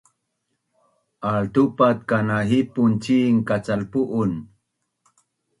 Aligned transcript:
Altupat 1.31 1.97
kanahipun 2.09 2.91
cin 3.03 3.33
kacalpu’un 3.47 4.31